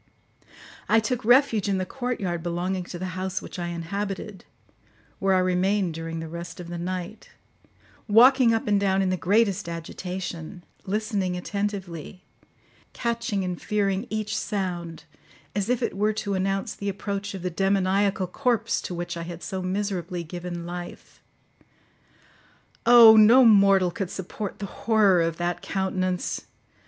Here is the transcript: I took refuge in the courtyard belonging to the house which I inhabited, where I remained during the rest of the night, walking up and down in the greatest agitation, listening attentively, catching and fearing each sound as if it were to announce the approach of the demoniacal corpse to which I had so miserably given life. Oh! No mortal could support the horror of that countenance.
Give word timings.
I 0.89 0.99
took 0.99 1.23
refuge 1.23 1.69
in 1.69 1.77
the 1.77 1.85
courtyard 1.85 2.41
belonging 2.41 2.85
to 2.85 2.97
the 2.97 3.09
house 3.13 3.39
which 3.39 3.59
I 3.59 3.67
inhabited, 3.67 4.45
where 5.19 5.35
I 5.35 5.37
remained 5.37 5.93
during 5.93 6.19
the 6.19 6.27
rest 6.27 6.59
of 6.59 6.69
the 6.69 6.79
night, 6.79 7.29
walking 8.07 8.51
up 8.51 8.65
and 8.67 8.79
down 8.79 9.03
in 9.03 9.11
the 9.11 9.15
greatest 9.15 9.69
agitation, 9.69 10.63
listening 10.87 11.37
attentively, 11.37 12.23
catching 12.93 13.43
and 13.43 13.61
fearing 13.61 14.07
each 14.09 14.35
sound 14.35 15.03
as 15.55 15.69
if 15.69 15.83
it 15.83 15.95
were 15.95 16.13
to 16.13 16.33
announce 16.33 16.73
the 16.73 16.89
approach 16.89 17.35
of 17.35 17.43
the 17.43 17.51
demoniacal 17.51 18.25
corpse 18.25 18.81
to 18.81 18.95
which 18.95 19.15
I 19.15 19.21
had 19.21 19.43
so 19.43 19.61
miserably 19.61 20.23
given 20.23 20.65
life. 20.65 21.21
Oh! 22.87 23.15
No 23.15 23.45
mortal 23.45 23.91
could 23.91 24.09
support 24.09 24.57
the 24.57 24.65
horror 24.65 25.21
of 25.21 25.37
that 25.37 25.61
countenance. 25.61 26.45